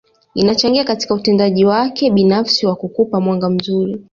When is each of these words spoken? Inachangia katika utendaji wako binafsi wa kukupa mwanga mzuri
Inachangia 0.35 0.83
katika 0.83 1.13
utendaji 1.13 1.65
wako 1.65 2.09
binafsi 2.11 2.65
wa 2.65 2.75
kukupa 2.75 3.21
mwanga 3.21 3.49
mzuri 3.49 4.03